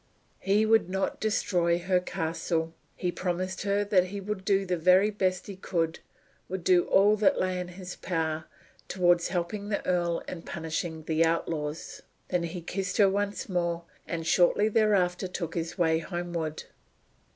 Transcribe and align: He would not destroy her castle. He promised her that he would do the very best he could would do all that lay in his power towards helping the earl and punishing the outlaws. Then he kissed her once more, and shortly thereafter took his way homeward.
He 0.39 0.65
would 0.65 0.89
not 0.89 1.19
destroy 1.19 1.77
her 1.77 1.99
castle. 1.99 2.73
He 2.95 3.11
promised 3.11 3.61
her 3.61 3.83
that 3.83 4.05
he 4.05 4.19
would 4.19 4.43
do 4.43 4.65
the 4.65 4.75
very 4.75 5.11
best 5.11 5.45
he 5.45 5.55
could 5.55 5.99
would 6.49 6.63
do 6.63 6.85
all 6.85 7.15
that 7.17 7.39
lay 7.39 7.59
in 7.59 7.67
his 7.67 7.97
power 7.97 8.45
towards 8.87 9.27
helping 9.27 9.69
the 9.69 9.85
earl 9.85 10.23
and 10.27 10.43
punishing 10.43 11.03
the 11.03 11.23
outlaws. 11.23 12.01
Then 12.29 12.41
he 12.41 12.61
kissed 12.61 12.97
her 12.97 13.09
once 13.11 13.47
more, 13.47 13.83
and 14.07 14.25
shortly 14.25 14.69
thereafter 14.69 15.27
took 15.27 15.53
his 15.53 15.77
way 15.77 15.99
homeward. 15.99 16.63